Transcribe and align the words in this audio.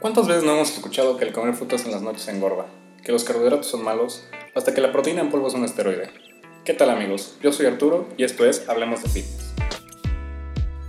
¿Cuántas 0.00 0.26
veces 0.26 0.44
no 0.44 0.54
hemos 0.54 0.72
escuchado 0.72 1.18
que 1.18 1.26
el 1.26 1.32
comer 1.34 1.52
frutas 1.52 1.84
en 1.84 1.90
las 1.90 2.00
noches 2.00 2.26
engorda? 2.28 2.64
Que 3.04 3.12
los 3.12 3.22
carbohidratos 3.22 3.66
son 3.66 3.84
malos, 3.84 4.24
hasta 4.54 4.72
que 4.72 4.80
la 4.80 4.92
proteína 4.92 5.20
en 5.20 5.28
polvo 5.28 5.48
es 5.48 5.52
un 5.52 5.62
esteroide. 5.66 6.08
¿Qué 6.64 6.72
tal 6.72 6.88
amigos? 6.88 7.36
Yo 7.42 7.52
soy 7.52 7.66
Arturo 7.66 8.08
y 8.16 8.24
esto 8.24 8.46
es 8.46 8.66
Hablemos 8.66 9.02
de 9.02 9.10
Fitness. 9.10 9.52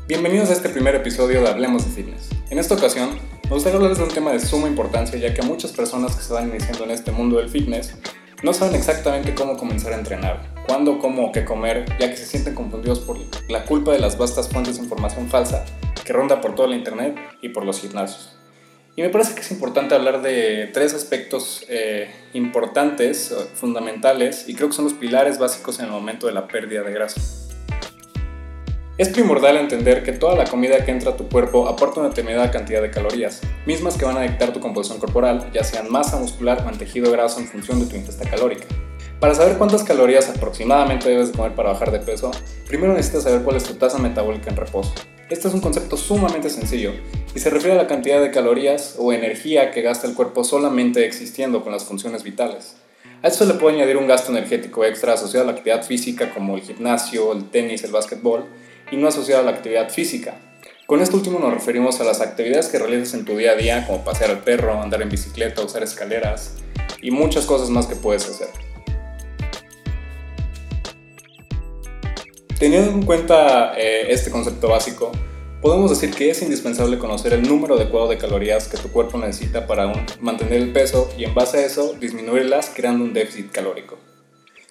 Bienvenidos 0.07 0.49
a 0.49 0.53
este 0.53 0.69
primer 0.69 0.95
episodio 0.95 1.41
de 1.41 1.49
Hablemos 1.49 1.83
de 1.83 1.91
Fitness. 1.91 2.29
En 2.51 2.57
esta 2.57 2.75
ocasión, 2.75 3.19
me 3.43 3.49
gustaría 3.49 3.75
hablarles 3.75 3.97
de 3.97 4.05
un 4.05 4.11
tema 4.11 4.31
de 4.31 4.39
suma 4.39 4.69
importancia 4.69 5.19
ya 5.19 5.33
que 5.33 5.41
muchas 5.41 5.73
personas 5.73 6.15
que 6.15 6.23
se 6.23 6.31
van 6.31 6.47
iniciando 6.47 6.85
en 6.85 6.91
este 6.91 7.11
mundo 7.11 7.35
del 7.35 7.49
fitness 7.49 7.97
no 8.43 8.53
saben 8.53 8.75
exactamente 8.75 9.35
cómo 9.35 9.57
comenzar 9.57 9.91
a 9.91 9.97
entrenar, 9.97 10.53
cuándo, 10.65 10.99
cómo 10.99 11.27
o 11.27 11.31
qué 11.33 11.43
comer, 11.43 11.83
ya 11.99 12.09
que 12.09 12.15
se 12.15 12.25
sienten 12.25 12.55
confundidos 12.55 13.01
por 13.01 13.17
la 13.49 13.65
culpa 13.65 13.91
de 13.91 13.99
las 13.99 14.17
vastas 14.17 14.47
fuentes 14.47 14.77
de 14.77 14.83
información 14.83 15.27
falsa 15.27 15.65
que 16.05 16.13
ronda 16.13 16.39
por 16.39 16.55
toda 16.55 16.69
la 16.69 16.77
internet 16.77 17.17
y 17.41 17.49
por 17.49 17.65
los 17.65 17.81
gimnasios. 17.81 18.40
Y 18.93 19.01
me 19.01 19.09
parece 19.09 19.35
que 19.35 19.39
es 19.39 19.49
importante 19.51 19.95
hablar 19.95 20.21
de 20.21 20.69
tres 20.73 20.93
aspectos 20.93 21.65
eh, 21.69 22.11
importantes, 22.33 23.33
fundamentales, 23.53 24.49
y 24.49 24.53
creo 24.53 24.67
que 24.67 24.75
son 24.75 24.83
los 24.83 24.93
pilares 24.93 25.39
básicos 25.39 25.79
en 25.79 25.85
el 25.85 25.91
momento 25.91 26.27
de 26.27 26.33
la 26.33 26.47
pérdida 26.47 26.83
de 26.83 26.91
grasa. 26.91 27.21
Es 28.97 29.07
primordial 29.07 29.55
entender 29.55 30.03
que 30.03 30.11
toda 30.11 30.35
la 30.35 30.43
comida 30.43 30.83
que 30.83 30.91
entra 30.91 31.11
a 31.11 31.17
tu 31.17 31.29
cuerpo 31.29 31.69
aporta 31.69 32.01
una 32.01 32.09
determinada 32.09 32.51
cantidad 32.51 32.81
de 32.81 32.91
calorías, 32.91 33.39
mismas 33.65 33.97
que 33.97 34.03
van 34.03 34.17
a 34.17 34.21
dictar 34.21 34.51
tu 34.51 34.59
composición 34.59 34.99
corporal, 34.99 35.49
ya 35.53 35.63
sean 35.63 35.89
masa 35.89 36.17
muscular 36.17 36.67
o 36.67 36.77
tejido 36.77 37.11
graso 37.11 37.39
en 37.39 37.47
función 37.47 37.79
de 37.79 37.85
tu 37.85 37.95
ingesta 37.95 38.29
calórica. 38.29 38.65
Para 39.21 39.33
saber 39.35 39.57
cuántas 39.57 39.83
calorías 39.83 40.29
aproximadamente 40.29 41.07
debes 41.07 41.29
comer 41.29 41.55
para 41.55 41.71
bajar 41.71 41.91
de 41.91 41.99
peso, 41.99 42.31
primero 42.67 42.91
necesitas 42.91 43.23
saber 43.23 43.41
cuál 43.43 43.55
es 43.55 43.63
tu 43.63 43.75
tasa 43.75 43.97
metabólica 43.99 44.49
en 44.49 44.57
reposo. 44.57 44.93
Este 45.29 45.47
es 45.47 45.53
un 45.53 45.61
concepto 45.61 45.95
sumamente 45.95 46.49
sencillo 46.49 46.91
y 47.33 47.39
se 47.39 47.49
refiere 47.49 47.75
a 47.75 47.81
la 47.81 47.87
cantidad 47.87 48.21
de 48.21 48.31
calorías 48.31 48.95
o 48.97 49.13
energía 49.13 49.71
que 49.71 49.81
gasta 49.81 50.07
el 50.07 50.13
cuerpo 50.13 50.43
solamente 50.43 51.05
existiendo 51.05 51.63
con 51.63 51.71
las 51.71 51.85
funciones 51.85 52.23
vitales. 52.23 52.75
A 53.23 53.27
esto 53.27 53.45
le 53.45 53.53
puede 53.53 53.75
añadir 53.75 53.97
un 53.97 54.07
gasto 54.07 54.31
energético 54.31 54.83
extra 54.83 55.13
asociado 55.13 55.43
a 55.43 55.51
la 55.51 55.57
actividad 55.57 55.85
física 55.85 56.33
como 56.33 56.55
el 56.55 56.61
gimnasio, 56.61 57.31
el 57.33 57.49
tenis, 57.49 57.83
el 57.83 57.91
básquetbol 57.91 58.45
y 58.91 58.97
no 58.97 59.07
asociado 59.07 59.41
a 59.41 59.45
la 59.45 59.51
actividad 59.51 59.89
física. 59.89 60.35
Con 60.87 61.01
esto 61.01 61.15
último 61.15 61.39
nos 61.39 61.53
referimos 61.53 62.01
a 62.01 62.03
las 62.03 62.19
actividades 62.19 62.67
que 62.67 62.79
realizas 62.79 63.13
en 63.13 63.23
tu 63.23 63.37
día 63.37 63.51
a 63.51 63.55
día 63.55 63.87
como 63.87 64.03
pasear 64.03 64.31
al 64.31 64.39
perro, 64.39 64.81
andar 64.81 65.01
en 65.01 65.09
bicicleta, 65.09 65.61
usar 65.61 65.83
escaleras 65.83 66.55
y 67.01 67.11
muchas 67.11 67.45
cosas 67.45 67.69
más 67.69 67.87
que 67.87 67.95
puedes 67.95 68.27
hacer. 68.27 68.49
Teniendo 72.59 72.91
en 72.91 73.05
cuenta 73.05 73.73
eh, 73.77 74.07
este 74.09 74.29
concepto 74.31 74.67
básico, 74.67 75.11
podemos 75.61 75.91
decir 75.91 76.11
que 76.11 76.29
es 76.29 76.41
indispensable 76.41 76.97
conocer 76.97 77.33
el 77.33 77.47
número 77.47 77.75
adecuado 77.75 78.07
de 78.07 78.17
calorías 78.17 78.67
que 78.67 78.77
tu 78.77 78.89
cuerpo 78.89 79.17
necesita 79.19 79.67
para 79.67 79.93
mantener 80.19 80.61
el 80.61 80.73
peso 80.73 81.09
y 81.17 81.23
en 81.23 81.35
base 81.35 81.59
a 81.59 81.65
eso 81.65 81.93
disminuirlas 81.99 82.71
creando 82.75 83.03
un 83.03 83.13
déficit 83.13 83.51
calórico. 83.51 83.97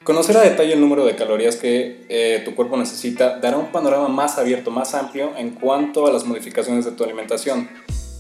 Conocer 0.02 0.36
a 0.36 0.41
detalle 0.41 0.72
el 0.72 0.80
número 0.80 1.05
de 1.05 1.14
calorías 1.14 1.56
que 1.56 2.06
eh, 2.08 2.42
tu 2.44 2.55
cuerpo 2.55 2.77
necesita 2.77 3.38
dará 3.38 3.58
un 3.58 3.70
panorama 3.70 4.08
más 4.08 4.38
abierto, 4.38 4.70
más 4.70 4.94
amplio 4.94 5.36
en 5.36 5.50
cuanto 5.50 6.06
a 6.06 6.12
las 6.12 6.24
modificaciones 6.24 6.84
de 6.84 6.92
tu 6.92 7.04
alimentación. 7.04 7.69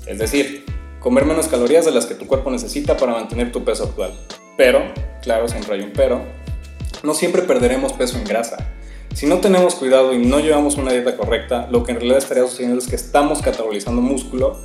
Es 0.06 0.18
decir, 0.18 0.64
comer 1.00 1.24
menos 1.24 1.48
calorías 1.48 1.86
de 1.86 1.90
las 1.90 2.06
que 2.06 2.14
tu 2.14 2.26
cuerpo 2.26 2.50
necesita 2.50 2.96
para 2.96 3.12
mantener 3.12 3.50
tu 3.50 3.64
peso 3.64 3.84
actual. 3.84 4.12
Pero, 4.56 4.82
claro, 5.22 5.48
siempre 5.48 5.74
hay 5.74 5.80
un 5.82 5.92
pero, 5.92 6.20
no 7.02 7.14
siempre 7.14 7.42
perderemos 7.42 7.94
peso 7.94 8.18
en 8.18 8.24
grasa. 8.24 8.69
Si 9.14 9.26
no 9.26 9.38
tenemos 9.38 9.74
cuidado 9.74 10.14
y 10.14 10.18
no 10.18 10.40
llevamos 10.40 10.76
una 10.76 10.92
dieta 10.92 11.16
correcta, 11.16 11.68
lo 11.70 11.84
que 11.84 11.92
en 11.92 11.98
realidad 11.98 12.18
estaría 12.18 12.46
sucediendo 12.46 12.78
es 12.78 12.88
que 12.88 12.96
estamos 12.96 13.42
catabolizando 13.42 14.00
músculo 14.00 14.58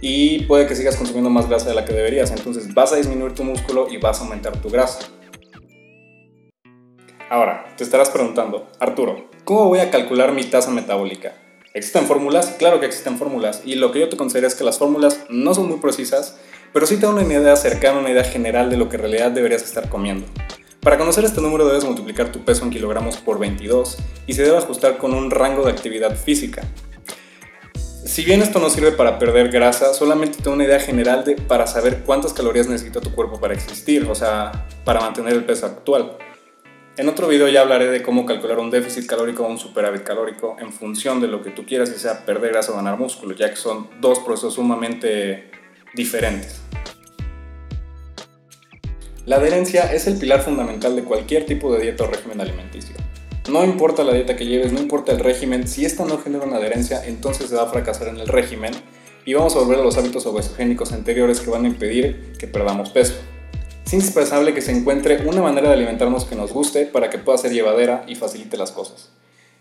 y 0.00 0.44
puede 0.44 0.66
que 0.66 0.76
sigas 0.76 0.96
consumiendo 0.96 1.28
más 1.30 1.48
grasa 1.48 1.68
de 1.68 1.74
la 1.74 1.84
que 1.84 1.92
deberías. 1.92 2.30
Entonces 2.30 2.72
vas 2.72 2.92
a 2.92 2.96
disminuir 2.96 3.34
tu 3.34 3.44
músculo 3.44 3.88
y 3.90 3.98
vas 3.98 4.20
a 4.20 4.24
aumentar 4.24 4.56
tu 4.62 4.70
grasa. 4.70 5.00
Ahora, 7.30 7.74
te 7.76 7.84
estarás 7.84 8.08
preguntando, 8.08 8.68
Arturo, 8.80 9.28
¿cómo 9.44 9.66
voy 9.66 9.80
a 9.80 9.90
calcular 9.90 10.32
mi 10.32 10.44
tasa 10.44 10.70
metabólica? 10.70 11.34
¿Existen 11.74 12.06
fórmulas? 12.06 12.56
Claro 12.58 12.80
que 12.80 12.86
existen 12.86 13.18
fórmulas. 13.18 13.60
Y 13.66 13.74
lo 13.74 13.92
que 13.92 14.00
yo 14.00 14.08
te 14.08 14.16
considero 14.16 14.46
es 14.46 14.54
que 14.54 14.64
las 14.64 14.78
fórmulas 14.78 15.20
no 15.28 15.54
son 15.54 15.68
muy 15.68 15.78
precisas, 15.78 16.38
pero 16.72 16.86
sí 16.86 16.96
te 16.96 17.04
dan 17.04 17.16
una 17.16 17.24
idea 17.24 17.56
cercana, 17.56 17.98
una 17.98 18.10
idea 18.10 18.24
general 18.24 18.70
de 18.70 18.78
lo 18.78 18.88
que 18.88 18.96
en 18.96 19.02
realidad 19.02 19.30
deberías 19.32 19.62
estar 19.62 19.90
comiendo. 19.90 20.26
Para 20.80 20.96
conocer 20.96 21.24
este 21.24 21.40
número 21.40 21.66
debes 21.66 21.84
multiplicar 21.84 22.30
tu 22.30 22.44
peso 22.44 22.64
en 22.64 22.70
kilogramos 22.70 23.16
por 23.16 23.38
22 23.38 23.98
y 24.26 24.34
se 24.34 24.42
debe 24.42 24.58
ajustar 24.58 24.98
con 24.98 25.12
un 25.12 25.30
rango 25.30 25.64
de 25.64 25.72
actividad 25.72 26.16
física. 26.16 26.62
Si 28.04 28.24
bien 28.24 28.42
esto 28.42 28.60
no 28.60 28.70
sirve 28.70 28.92
para 28.92 29.18
perder 29.18 29.48
grasa, 29.50 29.92
solamente 29.92 30.38
te 30.38 30.44
da 30.44 30.50
una 30.52 30.64
idea 30.64 30.78
general 30.78 31.24
de, 31.24 31.34
para 31.34 31.66
saber 31.66 32.04
cuántas 32.04 32.32
calorías 32.32 32.68
necesita 32.68 33.00
tu 33.00 33.12
cuerpo 33.12 33.40
para 33.40 33.54
existir, 33.54 34.06
o 34.08 34.14
sea, 34.14 34.66
para 34.84 35.00
mantener 35.00 35.34
el 35.34 35.44
peso 35.44 35.66
actual. 35.66 36.16
En 36.96 37.08
otro 37.08 37.28
video 37.28 37.48
ya 37.48 37.60
hablaré 37.60 37.86
de 37.88 38.02
cómo 38.02 38.24
calcular 38.24 38.58
un 38.58 38.70
déficit 38.70 39.06
calórico 39.06 39.44
o 39.44 39.48
un 39.48 39.58
superávit 39.58 40.04
calórico 40.04 40.56
en 40.60 40.72
función 40.72 41.20
de 41.20 41.28
lo 41.28 41.42
que 41.42 41.50
tú 41.50 41.66
quieras, 41.66 41.90
ya 41.90 41.98
sea 41.98 42.24
perder 42.24 42.52
grasa 42.52 42.72
o 42.72 42.76
ganar 42.76 42.98
músculo, 42.98 43.34
ya 43.34 43.50
que 43.50 43.56
son 43.56 43.88
dos 44.00 44.20
procesos 44.20 44.54
sumamente 44.54 45.50
diferentes. 45.94 46.62
La 49.28 49.36
adherencia 49.36 49.92
es 49.92 50.06
el 50.06 50.16
pilar 50.16 50.40
fundamental 50.40 50.96
de 50.96 51.04
cualquier 51.04 51.44
tipo 51.44 51.70
de 51.70 51.82
dieta 51.82 52.04
o 52.04 52.06
régimen 52.06 52.40
alimenticio. 52.40 52.96
No 53.50 53.62
importa 53.62 54.02
la 54.02 54.14
dieta 54.14 54.36
que 54.36 54.46
lleves, 54.46 54.72
no 54.72 54.80
importa 54.80 55.12
el 55.12 55.18
régimen, 55.18 55.68
si 55.68 55.84
esta 55.84 56.06
no 56.06 56.16
genera 56.16 56.46
una 56.46 56.56
adherencia, 56.56 57.04
entonces 57.04 57.50
se 57.50 57.54
va 57.54 57.64
a 57.64 57.66
fracasar 57.66 58.08
en 58.08 58.16
el 58.16 58.26
régimen 58.26 58.72
y 59.26 59.34
vamos 59.34 59.54
a 59.54 59.58
volver 59.58 59.80
a 59.80 59.82
los 59.82 59.98
hábitos 59.98 60.24
obesogénicos 60.24 60.92
anteriores 60.92 61.40
que 61.40 61.50
van 61.50 61.66
a 61.66 61.68
impedir 61.68 62.32
que 62.38 62.46
perdamos 62.46 62.88
peso. 62.88 63.16
Es 63.84 63.92
indispensable 63.92 64.54
que 64.54 64.62
se 64.62 64.72
encuentre 64.72 65.18
una 65.26 65.42
manera 65.42 65.68
de 65.68 65.74
alimentarnos 65.74 66.24
que 66.24 66.34
nos 66.34 66.50
guste 66.50 66.86
para 66.86 67.10
que 67.10 67.18
pueda 67.18 67.36
ser 67.36 67.52
llevadera 67.52 68.04
y 68.08 68.14
facilite 68.14 68.56
las 68.56 68.72
cosas. 68.72 69.10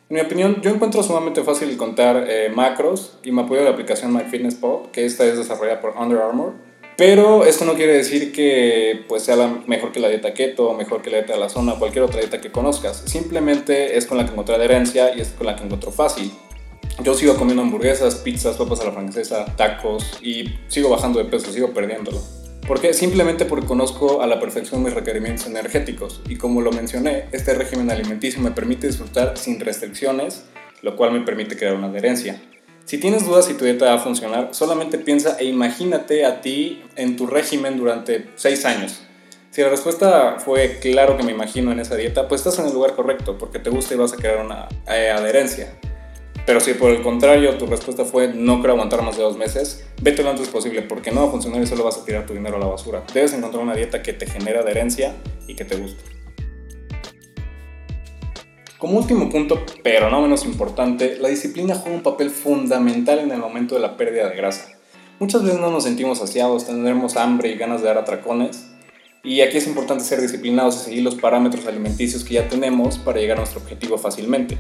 En 0.10 0.16
mi 0.16 0.22
opinión, 0.22 0.62
yo 0.62 0.70
encuentro 0.70 1.04
sumamente 1.04 1.44
fácil 1.44 1.76
contar 1.76 2.26
eh, 2.30 2.50
macros 2.56 3.18
y 3.22 3.34
me 3.34 3.42
apoyo 3.42 3.60
de 3.60 3.66
la 3.66 3.72
aplicación 3.72 4.14
MyFitnessPal, 4.14 4.92
que 4.94 5.06
esta 5.06 5.26
es 5.26 5.38
desarrollada 5.38 5.82
por 5.82 5.98
Under 5.98 6.20
Armour 6.20 6.54
pero 6.98 7.46
esto 7.46 7.64
no 7.64 7.76
quiere 7.76 7.94
decir 7.94 8.32
que 8.32 9.06
pues, 9.08 9.24
sea 9.24 9.36
mejor 9.68 9.92
que 9.92 10.00
la 10.00 10.10
dieta 10.10 10.34
keto, 10.34 10.74
mejor 10.74 11.04
que 11.04 11.12
la 11.12 11.18
dieta 11.18 11.34
de 11.34 11.40
la 11.40 11.48
zona 11.48 11.76
cualquier 11.76 12.04
otra 12.04 12.20
dieta 12.20 12.42
que 12.42 12.52
conozcas. 12.52 13.04
Simplemente 13.06 13.98
es 13.98 14.08
con 14.08 14.18
la 14.18 14.26
que 14.26 14.32
encontré 14.32 14.56
adherencia 14.56 15.16
y 15.16 15.22
es 15.22 15.30
con 15.30 15.46
la 15.46 15.56
que 15.56 15.64
encuentro 15.64 15.92
fácil. 15.92 16.32
Yo 17.04 17.14
sigo 17.14 17.36
comiendo 17.36 17.62
hamburguesas, 17.62 18.16
pizzas, 18.16 18.58
papas 18.58 18.82
a 18.82 18.86
la 18.86 18.92
francesa, 18.92 19.46
tacos 19.56 20.18
y 20.24 20.56
sigo 20.68 20.90
bajando 20.90 21.20
de 21.20 21.26
peso, 21.26 21.52
sigo 21.52 21.72
perdiéndolo. 21.72 22.20
¿Por 22.68 22.82
qué? 22.82 22.94
Simplemente 22.94 23.46
porque 23.46 23.68
conozco 23.68 24.24
a 24.24 24.28
la 24.28 24.40
perfección 24.40 24.84
mis 24.84 24.96
requerimientos 24.96 25.46
energéticos 25.46 26.22
y 26.28 26.36
como 26.36 26.62
lo 26.62 26.72
mencioné, 26.72 27.26
este 27.32 27.54
régimen 27.54 27.92
alimenticio 27.92 28.42
me 28.42 28.50
permite 28.50 28.88
disfrutar 28.88 29.38
sin 29.38 29.60
restricciones, 29.60 30.46
lo 30.82 30.96
cual 30.96 31.12
me 31.12 31.22
permite 31.22 31.56
crear 31.56 31.76
una 31.76 31.88
adherencia. 31.88 32.42
Si 32.88 32.98
tienes 32.98 33.26
dudas 33.26 33.44
si 33.44 33.54
tu 33.54 33.66
dieta 33.66 33.84
va 33.84 33.96
a 33.96 34.00
funcionar, 34.00 34.52
solamente 34.52 34.98
piensa 34.98 35.36
e 35.38 35.44
imagínate 35.44 36.24
a 36.24 36.40
ti 36.40 36.82
en 36.96 37.18
tu 37.18 37.28
régimen 37.28 37.76
durante 37.76 38.30
6 38.36 38.64
años. 38.64 39.02
Si 39.52 39.62
la 39.62 39.68
respuesta 39.68 40.38
fue 40.40 40.80
claro 40.80 41.18
que 41.18 41.24
me 41.24 41.34
imagino 41.34 41.74
en 41.74 41.82
esa 41.82 41.98
dieta, 41.98 42.30
pues 42.30 42.40
estás 42.40 42.60
en 42.60 42.68
el 42.68 42.74
lugar 42.74 42.96
correcto 42.96 43.38
porque 43.38 43.60
te 43.60 43.70
gusta 43.70 43.94
y 43.94 43.98
vas 43.98 44.14
a 44.14 44.16
crear 44.16 44.38
una 44.38 44.70
eh, 44.88 45.10
adherencia. 45.10 45.74
Pero 46.46 46.62
si 46.62 46.76
por 46.76 46.92
el 46.92 47.02
contrario 47.02 47.58
tu 47.58 47.66
respuesta 47.66 48.06
fue 48.06 48.30
no 48.30 48.60
quiero 48.60 48.76
aguantar 48.76 49.02
más 49.02 49.18
de 49.18 49.24
dos 49.24 49.36
meses, 49.36 49.86
vete 50.02 50.24
lo 50.24 50.30
antes 50.30 50.48
posible 50.48 50.82
porque 50.82 51.12
no 51.12 51.24
va 51.24 51.28
a 51.28 51.32
funcionar 51.32 51.62
y 51.62 51.68
solo 51.68 51.84
vas 51.84 51.98
a 51.98 52.06
tirar 52.06 52.26
tu 52.26 52.34
dinero 52.34 52.56
a 52.56 52.60
la 52.60 52.68
basura. 52.68 53.04
Debes 53.14 53.34
encontrar 53.34 53.64
una 53.64 53.76
dieta 53.76 54.02
que 54.02 54.14
te 54.14 54.28
genere 54.28 54.60
adherencia 54.60 55.14
y 55.46 55.56
que 55.56 55.66
te 55.66 55.76
guste. 55.76 56.17
Como 58.78 59.00
último 59.00 59.28
punto, 59.28 59.66
pero 59.82 60.12
no 60.12 60.22
menos 60.22 60.46
importante, 60.46 61.18
la 61.20 61.30
disciplina 61.30 61.74
juega 61.74 61.98
un 61.98 62.04
papel 62.04 62.30
fundamental 62.30 63.18
en 63.18 63.32
el 63.32 63.40
momento 63.40 63.74
de 63.74 63.82
la 63.82 63.98
pérdida 63.98 64.30
de 64.30 64.36
grasa. 64.36 64.68
Muchas 65.20 65.42
veces 65.42 65.60
no 65.60 65.72
nos 65.72 65.86
sentimos 65.86 66.20
saciados, 66.20 66.68
tendremos 66.68 67.18
hambre 67.18 67.50
y 67.50 67.56
ganas 67.56 67.82
de 67.82 67.88
dar 67.88 67.98
atracones, 67.98 68.68
y 69.24 69.42
aquí 69.42 69.58
es 69.58 69.66
importante 69.66 70.04
ser 70.04 70.22
disciplinados 70.22 70.76
y 70.76 70.80
seguir 70.86 71.04
los 71.04 71.16
parámetros 71.16 71.66
alimenticios 71.66 72.24
que 72.24 72.36
ya 72.36 72.48
tenemos 72.48 73.00
para 73.00 73.20
llegar 73.20 73.38
a 73.38 73.40
nuestro 73.40 73.62
objetivo 73.62 73.98
fácilmente. 73.98 74.60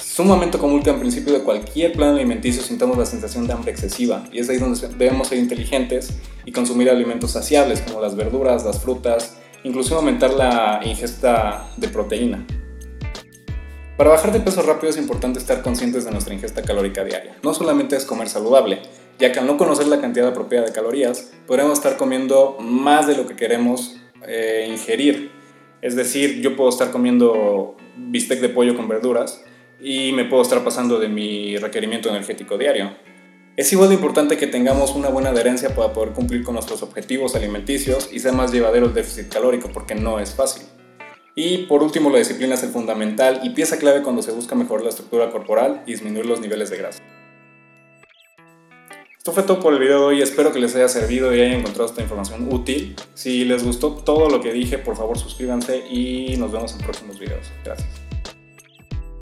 Sumamente 0.00 0.56
común 0.56 0.84
que 0.84 0.90
en 0.90 1.00
principio 1.00 1.32
de 1.32 1.40
cualquier 1.40 1.94
plan 1.94 2.14
alimenticio 2.14 2.62
sintamos 2.62 2.96
la 2.96 3.06
sensación 3.06 3.48
de 3.48 3.54
hambre 3.54 3.72
excesiva, 3.72 4.22
y 4.30 4.38
es 4.38 4.48
ahí 4.48 4.58
donde 4.58 4.86
debemos 4.96 5.26
ser 5.26 5.38
inteligentes 5.38 6.16
y 6.44 6.52
consumir 6.52 6.90
alimentos 6.90 7.32
saciables 7.32 7.80
como 7.80 8.00
las 8.00 8.14
verduras, 8.14 8.64
las 8.64 8.78
frutas, 8.78 9.36
incluso 9.64 9.96
aumentar 9.96 10.32
la 10.34 10.80
ingesta 10.84 11.68
de 11.76 11.88
proteína. 11.88 12.46
Para 13.98 14.10
bajar 14.10 14.30
de 14.30 14.38
peso 14.38 14.62
rápido 14.62 14.90
es 14.90 14.96
importante 14.96 15.40
estar 15.40 15.60
conscientes 15.60 16.04
de 16.04 16.12
nuestra 16.12 16.32
ingesta 16.32 16.62
calórica 16.62 17.02
diaria. 17.02 17.36
No 17.42 17.52
solamente 17.52 17.96
es 17.96 18.04
comer 18.04 18.28
saludable, 18.28 18.78
ya 19.18 19.32
que 19.32 19.40
al 19.40 19.46
no 19.48 19.56
conocer 19.56 19.88
la 19.88 20.00
cantidad 20.00 20.28
apropiada 20.28 20.66
de 20.66 20.72
calorías, 20.72 21.32
podremos 21.48 21.72
estar 21.72 21.96
comiendo 21.96 22.56
más 22.60 23.08
de 23.08 23.16
lo 23.16 23.26
que 23.26 23.34
queremos 23.34 23.96
eh, 24.24 24.68
ingerir. 24.70 25.32
Es 25.82 25.96
decir, 25.96 26.40
yo 26.40 26.54
puedo 26.54 26.70
estar 26.70 26.92
comiendo 26.92 27.76
bistec 27.96 28.38
de 28.38 28.50
pollo 28.50 28.76
con 28.76 28.86
verduras 28.86 29.42
y 29.80 30.12
me 30.12 30.24
puedo 30.24 30.42
estar 30.42 30.62
pasando 30.62 31.00
de 31.00 31.08
mi 31.08 31.56
requerimiento 31.56 32.08
energético 32.08 32.56
diario. 32.56 32.92
Es 33.56 33.72
igual 33.72 33.88
de 33.88 33.96
importante 33.96 34.36
que 34.36 34.46
tengamos 34.46 34.94
una 34.94 35.08
buena 35.08 35.30
adherencia 35.30 35.74
para 35.74 35.92
poder 35.92 36.10
cumplir 36.10 36.44
con 36.44 36.54
nuestros 36.54 36.84
objetivos 36.84 37.34
alimenticios 37.34 38.08
y 38.12 38.20
sea 38.20 38.30
más 38.30 38.52
llevadero 38.52 38.86
el 38.86 38.94
déficit 38.94 39.28
calórico, 39.28 39.70
porque 39.72 39.96
no 39.96 40.20
es 40.20 40.36
fácil. 40.36 40.62
Y 41.40 41.58
por 41.66 41.84
último, 41.84 42.10
la 42.10 42.18
disciplina 42.18 42.56
es 42.56 42.64
el 42.64 42.70
fundamental 42.70 43.42
y 43.44 43.50
pieza 43.50 43.78
clave 43.78 44.02
cuando 44.02 44.22
se 44.22 44.32
busca 44.32 44.56
mejorar 44.56 44.82
la 44.82 44.90
estructura 44.90 45.30
corporal 45.30 45.84
y 45.86 45.92
disminuir 45.92 46.26
los 46.26 46.40
niveles 46.40 46.68
de 46.68 46.78
grasa. 46.78 47.00
Esto 49.16 49.30
fue 49.30 49.44
todo 49.44 49.60
por 49.60 49.72
el 49.72 49.78
video 49.78 50.00
de 50.00 50.04
hoy, 50.06 50.20
espero 50.20 50.52
que 50.52 50.58
les 50.58 50.74
haya 50.74 50.88
servido 50.88 51.32
y 51.32 51.40
hayan 51.40 51.60
encontrado 51.60 51.88
esta 51.88 52.02
información 52.02 52.48
útil. 52.52 52.96
Si 53.14 53.44
les 53.44 53.62
gustó 53.62 53.92
todo 53.92 54.28
lo 54.28 54.40
que 54.40 54.52
dije, 54.52 54.78
por 54.78 54.96
favor 54.96 55.16
suscríbanse 55.16 55.84
y 55.88 56.36
nos 56.38 56.50
vemos 56.50 56.72
en 56.72 56.80
próximos 56.80 57.20
videos. 57.20 57.46
Gracias. 57.64 58.07